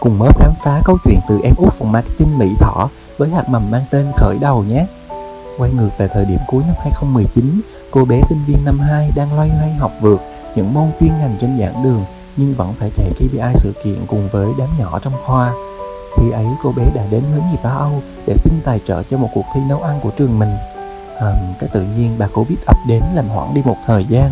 Cùng 0.02 0.18
mớ 0.18 0.26
khám 0.38 0.52
phá 0.62 0.82
câu 0.84 0.98
chuyện 1.04 1.20
từ 1.28 1.40
em 1.44 1.54
út 1.56 1.72
phòng 1.72 1.92
marketing 1.92 2.38
Mỹ 2.38 2.48
Thỏ 2.58 2.88
với 3.18 3.28
hạt 3.28 3.48
mầm 3.48 3.70
mang 3.70 3.84
tên 3.90 4.06
khởi 4.16 4.38
đầu 4.40 4.64
nhé. 4.68 4.86
Quay 5.58 5.70
ngược 5.70 5.88
về 5.98 6.08
thời 6.08 6.24
điểm 6.24 6.38
cuối 6.46 6.62
năm 6.66 6.74
2019, 6.78 7.60
cô 7.90 8.04
bé 8.04 8.20
sinh 8.28 8.38
viên 8.46 8.64
năm 8.64 8.78
2 8.78 9.10
đang 9.16 9.34
loay 9.34 9.48
hoay 9.48 9.72
học 9.72 9.92
vượt 10.00 10.20
những 10.54 10.74
môn 10.74 10.90
chuyên 11.00 11.10
ngành 11.18 11.36
trên 11.40 11.58
giảng 11.60 11.82
đường 11.84 12.04
nhưng 12.36 12.54
vẫn 12.54 12.72
phải 12.78 12.90
chạy 12.96 13.10
KPI 13.14 13.52
sự 13.54 13.72
kiện 13.84 14.06
cùng 14.06 14.28
với 14.32 14.48
đám 14.58 14.68
nhỏ 14.78 14.98
trong 15.02 15.12
khoa. 15.24 15.52
Khi 16.16 16.30
ấy 16.30 16.46
cô 16.62 16.72
bé 16.76 16.84
đã 16.94 17.02
đến 17.10 17.22
hướng 17.34 17.44
nghiệp 17.50 17.62
Á 17.62 17.70
Âu 17.70 18.02
để 18.26 18.34
xin 18.36 18.54
tài 18.64 18.80
trợ 18.86 19.02
cho 19.02 19.18
một 19.18 19.28
cuộc 19.34 19.44
thi 19.54 19.60
nấu 19.68 19.82
ăn 19.82 20.00
của 20.02 20.10
trường 20.10 20.38
mình. 20.38 20.52
À, 21.20 21.34
cái 21.60 21.70
tự 21.72 21.82
nhiên 21.82 22.16
bà 22.18 22.26
Covid 22.26 22.58
ập 22.66 22.76
đến 22.88 23.02
làm 23.14 23.28
hoãn 23.28 23.54
đi 23.54 23.62
một 23.64 23.76
thời 23.86 24.04
gian 24.04 24.30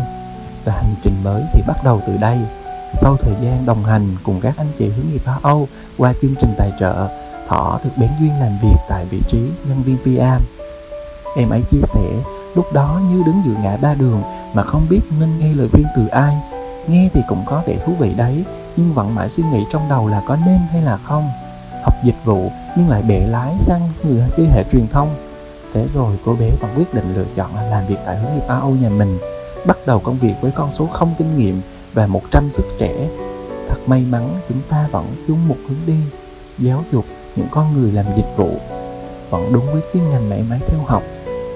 và 0.65 0.73
hành 0.73 0.95
trình 1.03 1.15
mới 1.23 1.43
thì 1.53 1.61
bắt 1.67 1.83
đầu 1.83 2.01
từ 2.07 2.17
đây. 2.17 2.37
Sau 2.93 3.17
thời 3.17 3.35
gian 3.41 3.65
đồng 3.65 3.83
hành 3.83 4.15
cùng 4.23 4.39
các 4.41 4.53
anh 4.57 4.71
chị 4.77 4.89
hướng 4.89 5.09
nghiệp 5.09 5.21
Hoa 5.25 5.39
Âu 5.41 5.67
qua 5.97 6.13
chương 6.21 6.35
trình 6.41 6.53
tài 6.57 6.71
trợ, 6.79 7.07
Thỏ 7.47 7.79
được 7.83 7.89
bén 7.97 8.09
duyên 8.19 8.39
làm 8.39 8.57
việc 8.61 8.77
tại 8.89 9.05
vị 9.05 9.21
trí 9.27 9.51
nhân 9.67 9.83
viên 9.83 9.97
PR. 9.97 10.43
Em 11.35 11.49
ấy 11.49 11.61
chia 11.71 11.81
sẻ, 11.83 12.09
lúc 12.55 12.65
đó 12.73 13.01
như 13.09 13.23
đứng 13.25 13.41
giữa 13.45 13.53
ngã 13.63 13.77
ba 13.77 13.93
đường 13.93 14.21
mà 14.53 14.63
không 14.63 14.87
biết 14.89 14.99
nên 15.19 15.37
nghe 15.37 15.53
lời 15.53 15.69
khuyên 15.71 15.85
từ 15.95 16.07
ai. 16.07 16.37
Nghe 16.87 17.09
thì 17.13 17.21
cũng 17.27 17.43
có 17.45 17.63
vẻ 17.67 17.77
thú 17.85 17.93
vị 17.99 18.13
đấy, 18.13 18.45
nhưng 18.75 18.93
vẫn 18.93 19.15
mãi 19.15 19.29
suy 19.29 19.43
nghĩ 19.43 19.65
trong 19.71 19.89
đầu 19.89 20.07
là 20.07 20.21
có 20.27 20.37
nên 20.45 20.57
hay 20.71 20.81
là 20.81 20.97
không. 20.97 21.29
Học 21.83 21.93
dịch 22.03 22.15
vụ 22.25 22.51
nhưng 22.77 22.89
lại 22.89 23.01
bẻ 23.01 23.27
lái 23.27 23.55
sang 23.59 23.89
người 24.03 24.23
chơi 24.37 24.47
hệ 24.47 24.63
truyền 24.71 24.87
thông. 24.87 25.15
Thế 25.73 25.87
rồi 25.93 26.17
cô 26.25 26.35
bé 26.35 26.49
vẫn 26.61 26.71
quyết 26.77 26.93
định 26.93 27.15
lựa 27.15 27.25
chọn 27.35 27.55
làm 27.69 27.87
việc 27.87 27.97
tại 28.05 28.17
hướng 28.17 28.33
nghiệp 28.33 28.47
AO 28.47 28.69
nhà 28.69 28.89
mình, 28.89 29.19
bắt 29.65 29.77
đầu 29.85 29.99
công 29.99 30.17
việc 30.17 30.33
với 30.41 30.51
con 30.51 30.71
số 30.71 30.87
không 30.87 31.13
kinh 31.17 31.37
nghiệm 31.37 31.61
và 31.93 32.07
100 32.07 32.49
sức 32.49 32.65
trẻ. 32.79 33.09
Thật 33.67 33.77
may 33.87 34.05
mắn 34.05 34.41
chúng 34.49 34.61
ta 34.69 34.87
vẫn 34.91 35.05
chung 35.27 35.47
một 35.47 35.57
hướng 35.67 35.85
đi, 35.85 35.99
giáo 36.57 36.83
dục 36.91 37.05
những 37.35 37.47
con 37.51 37.73
người 37.73 37.91
làm 37.91 38.05
dịch 38.15 38.33
vụ. 38.37 38.59
Vẫn 39.29 39.53
đúng 39.53 39.65
với 39.73 39.81
chuyên 39.93 40.09
ngành 40.09 40.29
mãi 40.29 40.43
mãi 40.49 40.59
theo 40.67 40.79
học. 40.85 41.03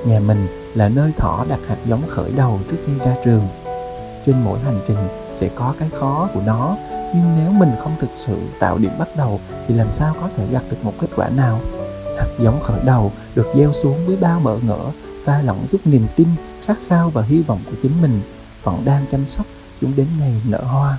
Nhà 0.06 0.20
mình 0.20 0.48
là 0.74 0.89
nơi 0.89 1.12
thỏ 1.18 1.46
đặt 1.50 1.60
hạt 1.68 1.77
giống 1.86 2.01
khởi 2.08 2.32
đầu 2.32 2.60
trước 2.72 2.77
khi 2.86 2.94
ra 3.00 3.15
trường. 3.25 3.48
Trên 4.25 4.36
mỗi 4.44 4.60
hành 4.60 4.80
trình 4.88 4.98
sẽ 5.34 5.50
có 5.56 5.74
cái 5.77 5.89
khó 5.89 6.30
của 6.34 6.42
nó, 6.46 6.77
nhưng 7.15 7.36
nếu 7.36 7.51
mình 7.51 7.72
không 7.80 7.96
thực 8.00 8.10
sự 8.27 8.38
tạo 8.60 8.77
điểm 8.77 8.92
bắt 9.00 9.15
đầu 9.18 9.42
thì 9.68 9.75
làm 9.75 9.92
sao 9.92 10.15
có 10.22 10.30
thể 10.36 10.48
gặt 10.51 10.63
được 10.70 10.77
một 10.84 10.94
kết 11.00 11.08
quả 11.15 11.30
nào? 11.30 11.60
Hạt 12.18 12.27
giống 12.39 12.60
khởi 12.63 12.80
đầu 12.86 13.12
được 13.36 13.48
gieo 13.56 13.72
xuống 13.84 14.06
với 14.06 14.15
bao 14.15 14.39
bỡ 14.39 14.58
ngỡ 14.58 14.92
và 15.25 15.42
lẫn 15.42 15.65
chút 15.72 15.82
niềm 15.86 16.08
tin, 16.15 16.27
khát 16.65 16.77
khao 16.88 17.10
và 17.10 17.22
hy 17.22 17.42
vọng 17.42 17.62
của 17.65 17.75
chính 17.82 18.01
mình 18.01 18.22
vẫn 18.63 18.86
đang 18.86 19.06
chăm 19.12 19.27
sóc 19.27 19.46
chúng 19.82 19.94
đến 19.96 20.08
ngày 20.20 20.34
nở 20.50 20.62
hoa. 20.63 20.98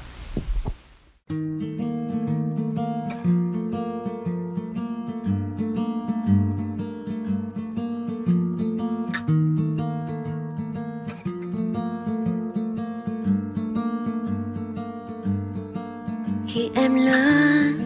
Khi 16.48 16.70
em 16.74 16.94
lớn, 16.94 17.78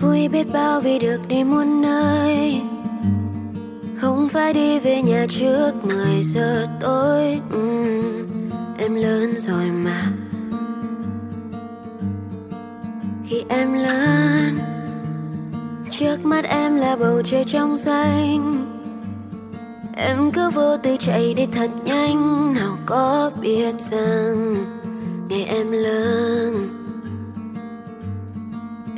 vui 0.00 0.28
biết 0.28 0.46
bao 0.52 0.80
vì 0.80 0.98
được 0.98 1.20
đi 1.28 1.44
muôn 1.44 1.82
nơi. 1.82 2.62
Không 3.96 4.28
phải 4.28 4.54
đi 4.54 4.78
về 4.78 5.02
nhà 5.02 5.26
trước 5.28 5.72
10 5.82 6.21
rồi 9.36 9.70
mà. 9.70 10.02
Khi 13.26 13.44
em 13.48 13.72
lớn, 13.74 14.58
trước 15.90 16.24
mắt 16.24 16.44
em 16.44 16.76
là 16.76 16.96
bầu 16.96 17.22
trời 17.24 17.44
trong 17.44 17.76
xanh. 17.76 18.58
Em 19.96 20.30
cứ 20.32 20.50
vô 20.50 20.76
tư 20.76 20.96
chạy 20.98 21.34
đi 21.34 21.46
thật 21.52 21.70
nhanh, 21.84 22.54
nào 22.54 22.78
có 22.86 23.30
biết 23.40 23.80
rằng 23.80 24.54
ngày 25.28 25.44
em 25.44 25.70
lớn, 25.72 26.68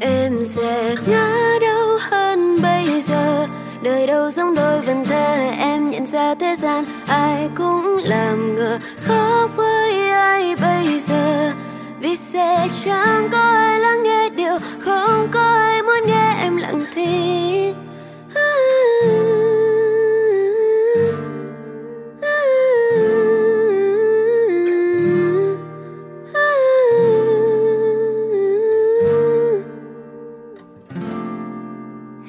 em 0.00 0.42
sẽ 0.42 0.94
ngã 1.06 1.58
đâu 1.60 1.98
hơn 2.00 2.62
bây 2.62 3.00
giờ. 3.00 3.46
Đời 3.82 4.06
đâu 4.06 4.30
giống 4.30 4.54
đôi 4.54 4.80
vần 4.80 5.04
thơ, 5.04 5.50
em 5.58 5.90
nhận 5.90 6.06
ra 6.06 6.34
thế 6.34 6.56
gian 6.56 6.84
ai 7.06 7.48
cũng 7.54 8.00
làm 8.04 8.54
ngờ. 8.56 8.78
Khó 9.00 9.48
với 9.56 9.83
ai 10.24 10.56
bây 10.60 11.00
giờ? 11.00 11.52
Vì 12.00 12.16
sẽ 12.16 12.68
chẳng 12.84 13.28
có 13.32 13.38
ai 13.38 13.80
lắng 13.80 14.02
nghe 14.02 14.28
điều, 14.28 14.58
không 14.80 15.28
có 15.30 15.40
ai 15.40 15.82
muốn 15.82 16.00
nghe 16.06 16.36
em 16.42 16.56
lặng 16.56 16.84
thinh 16.94 17.74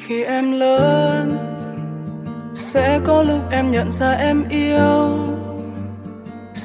khi 0.08 0.24
em 0.24 0.52
lớn, 0.52 1.38
sẽ 2.54 3.00
có 3.04 3.24
lúc 3.24 3.40
em 3.52 3.72
nhận 3.72 3.92
ra 3.92 4.12
em 4.12 4.44
yêu 4.50 5.35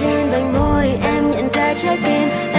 trên 0.00 0.28
vành 0.30 0.52
môi 0.52 0.86
em 1.02 1.30
nhận 1.30 1.48
ra 1.48 1.74
trái 1.74 1.98
tim 2.04 2.51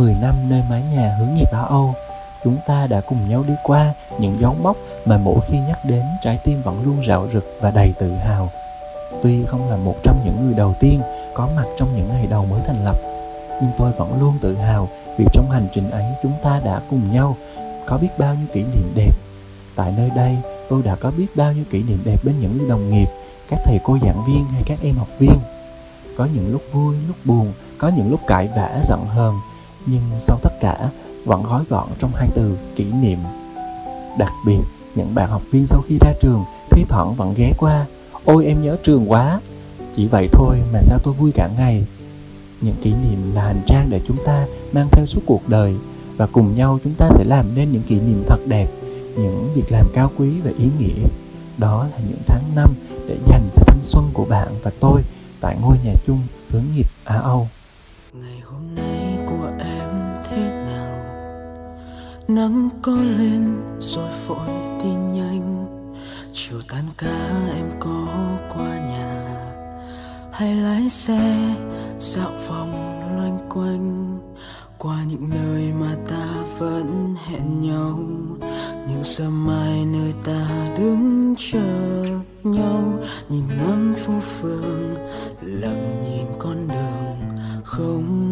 10 0.00 0.14
năm 0.20 0.34
nơi 0.48 0.62
mái 0.70 0.82
nhà 0.82 1.16
hướng 1.18 1.34
nghiệp 1.34 1.48
Á 1.52 1.60
Âu, 1.60 1.94
chúng 2.44 2.56
ta 2.66 2.86
đã 2.86 3.00
cùng 3.00 3.28
nhau 3.28 3.44
đi 3.48 3.54
qua 3.62 3.94
những 4.20 4.40
dấu 4.40 4.56
mốc 4.62 4.76
mà 5.04 5.18
mỗi 5.18 5.40
khi 5.48 5.58
nhắc 5.58 5.78
đến 5.84 6.02
trái 6.22 6.38
tim 6.44 6.62
vẫn 6.62 6.82
luôn 6.84 7.04
rạo 7.08 7.28
rực 7.32 7.44
và 7.60 7.70
đầy 7.70 7.94
tự 8.00 8.12
hào. 8.12 8.50
Tuy 9.22 9.44
không 9.44 9.70
là 9.70 9.76
một 9.76 9.94
trong 10.02 10.22
những 10.24 10.44
người 10.44 10.54
đầu 10.54 10.74
tiên 10.80 11.00
có 11.34 11.48
mặt 11.56 11.64
trong 11.78 11.96
những 11.96 12.08
ngày 12.08 12.26
đầu 12.30 12.46
mới 12.46 12.60
thành 12.66 12.84
lập, 12.84 12.96
nhưng 13.60 13.70
tôi 13.78 13.92
vẫn 13.92 14.20
luôn 14.20 14.34
tự 14.42 14.56
hào 14.56 14.88
vì 15.18 15.24
trong 15.32 15.50
hành 15.50 15.68
trình 15.74 15.90
ấy 15.90 16.04
chúng 16.22 16.34
ta 16.42 16.60
đã 16.64 16.80
cùng 16.90 17.12
nhau 17.12 17.36
có 17.86 17.98
biết 17.98 18.18
bao 18.18 18.34
nhiêu 18.34 18.46
kỷ 18.52 18.62
niệm 18.62 18.92
đẹp. 18.94 19.12
Tại 19.76 19.94
nơi 19.96 20.10
đây, 20.16 20.36
tôi 20.68 20.82
đã 20.82 20.96
có 20.96 21.12
biết 21.18 21.26
bao 21.36 21.52
nhiêu 21.52 21.64
kỷ 21.70 21.82
niệm 21.82 21.98
đẹp 22.04 22.24
bên 22.24 22.40
những 22.40 22.68
đồng 22.68 22.90
nghiệp, 22.90 23.08
các 23.50 23.60
thầy 23.64 23.78
cô 23.84 23.98
giảng 24.02 24.24
viên 24.26 24.44
hay 24.44 24.62
các 24.66 24.78
em 24.82 24.94
học 24.94 25.08
viên. 25.18 25.38
Có 26.16 26.28
những 26.34 26.52
lúc 26.52 26.62
vui, 26.72 26.96
lúc 27.08 27.16
buồn, 27.24 27.52
có 27.78 27.88
những 27.96 28.10
lúc 28.10 28.20
cãi 28.26 28.48
vã 28.56 28.80
giận 28.84 29.06
hờn 29.06 29.34
nhưng 29.86 30.02
sau 30.26 30.38
tất 30.42 30.50
cả, 30.60 30.90
vẫn 31.24 31.42
gói 31.42 31.62
gọn 31.68 31.88
trong 31.98 32.10
hai 32.14 32.28
từ 32.34 32.58
kỷ 32.76 32.84
niệm. 32.84 33.18
Đặc 34.18 34.32
biệt, 34.46 34.60
những 34.94 35.14
bạn 35.14 35.30
học 35.30 35.42
viên 35.50 35.66
sau 35.66 35.82
khi 35.88 35.98
ra 36.00 36.12
trường 36.22 36.44
thi 36.70 36.84
thoảng 36.88 37.14
vẫn 37.14 37.34
ghé 37.36 37.52
qua, 37.58 37.86
ôi, 38.24 38.46
em 38.46 38.62
nhớ 38.62 38.76
trường 38.84 39.10
quá. 39.10 39.40
Chỉ 39.96 40.06
vậy 40.06 40.28
thôi 40.32 40.56
mà 40.72 40.80
sao 40.82 40.98
tôi 41.02 41.14
vui 41.14 41.32
cả 41.32 41.50
ngày. 41.58 41.86
Những 42.60 42.74
kỷ 42.82 42.90
niệm 42.90 43.34
là 43.34 43.42
hành 43.42 43.62
trang 43.66 43.86
để 43.90 44.00
chúng 44.08 44.16
ta 44.26 44.46
mang 44.72 44.88
theo 44.92 45.06
suốt 45.06 45.20
cuộc 45.26 45.48
đời, 45.48 45.74
và 46.16 46.26
cùng 46.26 46.56
nhau 46.56 46.78
chúng 46.84 46.94
ta 46.94 47.08
sẽ 47.14 47.24
làm 47.24 47.54
nên 47.54 47.72
những 47.72 47.82
kỷ 47.82 47.94
niệm 47.94 48.24
thật 48.26 48.38
đẹp, 48.46 48.68
những 49.16 49.52
việc 49.54 49.72
làm 49.72 49.86
cao 49.94 50.10
quý 50.18 50.30
và 50.44 50.50
ý 50.58 50.68
nghĩa. 50.78 51.06
Đó 51.58 51.86
là 51.92 51.98
những 52.08 52.18
tháng 52.26 52.42
năm 52.54 52.74
để 53.08 53.18
dành 53.26 53.48
cho 53.56 53.62
thanh 53.66 53.80
xuân 53.84 54.10
của 54.12 54.24
bạn 54.24 54.48
và 54.62 54.70
tôi 54.80 55.02
tại 55.40 55.56
ngôi 55.62 55.76
nhà 55.84 55.92
chung 56.06 56.20
hướng 56.50 56.64
nghiệp 56.74 56.86
Á 57.04 57.16
Âu. 57.16 57.48
Ngày 58.12 58.39
nắng 62.34 62.68
có 62.82 62.92
lên 62.92 63.56
rồi 63.80 64.08
vội 64.26 64.48
đi 64.82 64.90
nhanh. 64.90 65.66
Chiều 66.32 66.60
tan 66.68 66.84
ca 66.98 67.48
em 67.54 67.66
có 67.80 68.06
qua 68.54 68.78
nhà. 68.88 69.36
Hay 70.32 70.54
lái 70.54 70.88
xe 70.88 71.54
dạo 71.98 72.30
vòng 72.48 73.00
loanh 73.16 73.38
quanh. 73.48 74.18
Qua 74.78 74.96
những 75.08 75.30
nơi 75.30 75.72
mà 75.80 75.96
ta 76.08 76.26
vẫn 76.58 77.14
hẹn 77.26 77.60
nhau. 77.60 77.98
Những 78.88 79.04
sớm 79.04 79.46
mai 79.46 79.84
nơi 79.84 80.14
ta 80.24 80.48
đứng 80.78 81.34
chờ 81.38 82.04
nhau. 82.42 82.98
Nhìn 83.28 83.44
ngắm 83.58 83.94
phố 83.96 84.12
phường, 84.20 84.94
lặng 85.42 86.04
nhìn 86.04 86.26
con 86.38 86.68
đường 86.68 87.36
không 87.64 88.29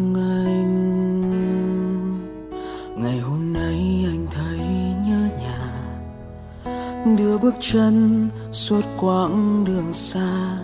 đưa 7.29 7.37
bước 7.37 7.55
chân 7.59 8.27
suốt 8.51 8.81
quãng 8.99 9.63
đường 9.67 9.93
xa, 9.93 10.57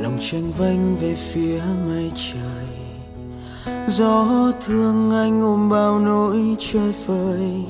lòng 0.00 0.18
tranh 0.20 0.52
vênh 0.58 0.96
về 0.96 1.14
phía 1.14 1.60
mây 1.86 2.12
trời. 2.14 2.66
Gió 3.88 4.26
thương 4.66 5.10
anh 5.10 5.42
ôm 5.42 5.68
bao 5.68 5.98
nỗi 5.98 6.56
chơi 6.58 6.92
vơi 7.06 7.64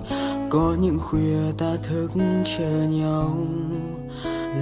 có 0.51 0.77
những 0.81 0.99
khuya 0.99 1.53
ta 1.59 1.77
thức 1.83 2.11
chờ 2.45 2.87
nhau. 2.91 3.37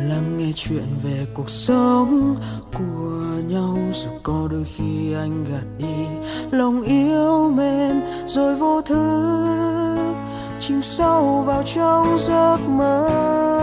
Lắng 0.08 0.36
nghe 0.36 0.52
chuyện 0.54 0.86
về 1.02 1.26
cuộc 1.34 1.50
sống 1.50 2.36
của 2.72 3.42
nhau, 3.48 3.78
dù 3.92 4.10
có 4.22 4.48
đôi 4.50 4.64
khi 4.64 5.12
anh 5.12 5.44
gạt 5.44 5.66
đi 5.78 6.26
lòng 6.50 6.82
yêu 6.82 7.50
mềm 7.50 8.00
rồi 8.26 8.56
vô 8.56 8.82
thức, 8.82 10.14
chìm 10.60 10.82
sâu 10.82 11.42
vào 11.46 11.62
trong 11.74 12.18
giấc 12.18 12.58
mơ 12.68 13.59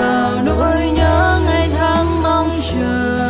vào 0.00 0.42
nỗi 0.44 0.90
nhớ 0.96 1.40
ngày 1.46 1.70
tháng 1.78 2.22
mong 2.22 2.50
chờ. 2.72 3.20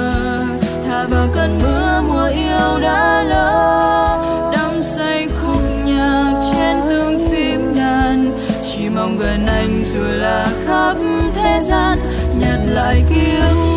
Thả 0.87 1.07
vào 1.07 1.29
cơn 1.35 1.59
mưa, 1.63 2.03
mùa 2.09 2.25
yêu 2.25 2.81
đã 2.83 3.23
lỡ. 3.23 4.51
Đắm 4.53 4.83
say 4.83 5.29
khúc 5.43 5.63
nhạc 5.85 6.33
trên 6.53 6.77
tương 6.89 7.31
phim 7.31 7.75
đàn. 7.77 8.39
Chỉ 8.63 8.89
mong 8.89 9.19
gần 9.19 9.47
anh 9.47 9.85
rồi 9.85 10.19
là 10.19 10.49
khắp 10.67 10.97
thế 11.35 11.61
gian 11.63 11.99
nhặt 12.41 12.59
lại 12.67 13.05
ký 13.11 13.37
ức 13.37 13.70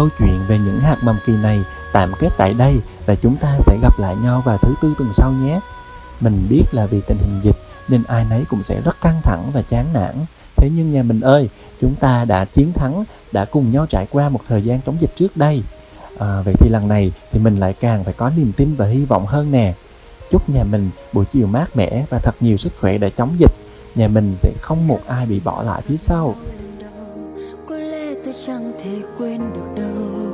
Câu 0.00 0.08
chuyện 0.18 0.40
về 0.48 0.58
những 0.58 0.80
hạt 0.80 0.96
mầm 1.02 1.16
kỳ 1.26 1.32
này 1.32 1.64
tạm 1.92 2.12
kết 2.18 2.28
tại 2.36 2.54
đây 2.58 2.80
và 3.06 3.14
chúng 3.14 3.36
ta 3.36 3.58
sẽ 3.66 3.78
gặp 3.82 3.98
lại 3.98 4.16
nhau 4.16 4.42
vào 4.44 4.58
thứ 4.58 4.74
tư 4.82 4.94
tuần 4.98 5.10
sau 5.14 5.32
nhé. 5.32 5.60
Mình 6.20 6.46
biết 6.50 6.62
là 6.72 6.86
vì 6.86 7.00
tình 7.00 7.18
hình 7.18 7.40
dịch 7.42 7.56
nên 7.88 8.02
ai 8.04 8.26
nấy 8.30 8.44
cũng 8.48 8.62
sẽ 8.62 8.80
rất 8.80 8.96
căng 9.00 9.20
thẳng 9.22 9.50
và 9.52 9.62
chán 9.62 9.86
nản. 9.92 10.14
Thế 10.56 10.70
nhưng 10.76 10.92
nhà 10.92 11.02
mình 11.02 11.20
ơi, 11.20 11.48
chúng 11.80 11.94
ta 11.94 12.24
đã 12.24 12.44
chiến 12.44 12.72
thắng, 12.72 13.04
đã 13.32 13.44
cùng 13.44 13.72
nhau 13.72 13.86
trải 13.86 14.06
qua 14.10 14.28
một 14.28 14.40
thời 14.48 14.62
gian 14.62 14.80
chống 14.86 14.96
dịch 15.00 15.16
trước 15.16 15.36
đây. 15.36 15.62
À, 16.18 16.42
vậy 16.44 16.54
thì 16.58 16.68
lần 16.70 16.88
này 16.88 17.12
thì 17.32 17.40
mình 17.40 17.56
lại 17.56 17.74
càng 17.80 18.04
phải 18.04 18.14
có 18.14 18.30
niềm 18.36 18.52
tin 18.56 18.74
và 18.74 18.86
hy 18.86 19.04
vọng 19.04 19.26
hơn 19.26 19.50
nè. 19.50 19.74
Chúc 20.30 20.50
nhà 20.50 20.64
mình 20.64 20.90
buổi 21.12 21.24
chiều 21.32 21.46
mát 21.46 21.76
mẻ 21.76 22.04
và 22.10 22.18
thật 22.18 22.34
nhiều 22.40 22.56
sức 22.56 22.72
khỏe 22.80 22.98
để 22.98 23.10
chống 23.10 23.30
dịch. 23.38 23.52
Nhà 23.94 24.08
mình 24.08 24.34
sẽ 24.36 24.52
không 24.60 24.88
một 24.88 25.00
ai 25.06 25.26
bị 25.26 25.40
bỏ 25.44 25.62
lại 25.62 25.82
phía 25.86 25.96
sau 25.96 26.34
thể 28.82 29.02
quên 29.18 29.40
được 29.54 29.74
đâu. 29.76 30.30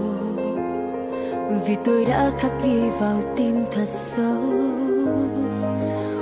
Vì 1.67 1.77
tôi 1.85 2.05
đã 2.05 2.31
khắc 2.39 2.53
ghi 2.65 2.81
vào 3.01 3.23
tim 3.37 3.65
thật 3.73 3.89
sâu. 3.89 4.43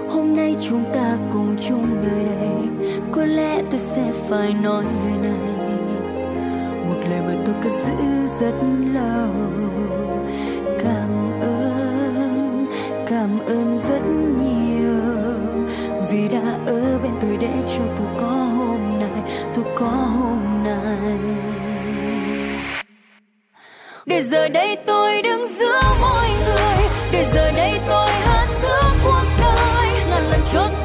Hôm 0.08 0.36
nay 0.36 0.56
chúng 0.68 0.84
ta 0.94 1.16
cùng 1.32 1.56
chung 1.68 1.86
nơi 2.02 2.24
đây 2.24 2.68
có 3.12 3.24
lẽ 3.24 3.62
tôi 3.70 3.80
sẽ 3.80 4.12
phải 4.28 4.54
nói 4.62 4.84
lời 4.84 5.18
này. 5.22 5.54
Một 6.88 6.96
lời 7.10 7.20
mà 7.26 7.34
tôi 7.46 7.54
cất 7.62 7.72
giữ 7.72 8.04
rất 8.40 8.54
lâu. 8.94 9.30
Cảm 10.78 11.40
ơn 11.40 12.66
cảm 13.06 13.38
ơn 13.46 13.78
rất 13.88 14.02
nhiều. 14.40 15.00
Vì 16.10 16.28
đã 16.28 16.58
ở 16.66 16.98
bên 17.02 17.12
tôi 17.20 17.36
để 17.40 17.62
cho 17.76 17.84
tôi 17.96 18.06
có 18.20 18.26
hôm 18.26 18.80
nay, 19.00 19.22
tôi 19.54 19.64
có 19.76 19.86
hôm 19.86 20.64
nay 20.64 21.53
để 24.14 24.22
giờ 24.22 24.48
đây 24.48 24.76
tôi 24.86 25.22
đứng 25.22 25.46
giữa 25.58 25.80
mọi 26.00 26.28
người. 26.28 26.88
Để 27.12 27.26
giờ 27.34 27.52
đây 27.52 27.72
tôi 27.88 28.08
hát 28.08 28.46
giữa 28.62 28.82
cuộc 29.04 29.24
đời. 29.40 29.88
Ngàn 30.10 30.30
lần 30.30 30.40
chốt 30.52 30.83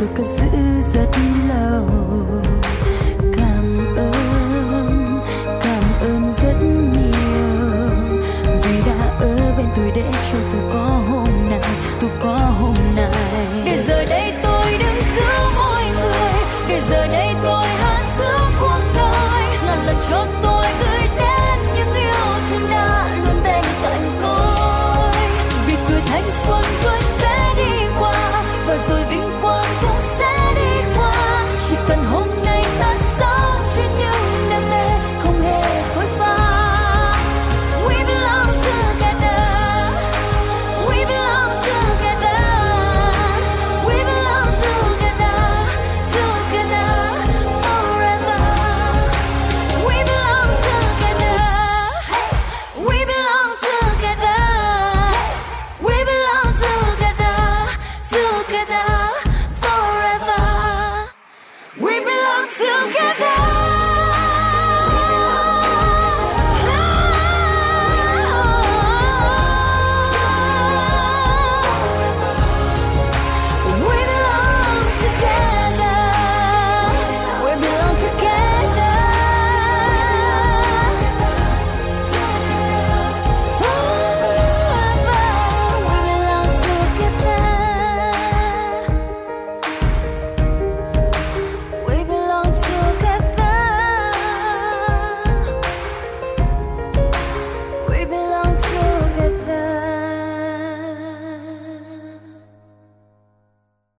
tôi 0.00 0.08
cất 0.14 0.26
giữ 0.26 0.60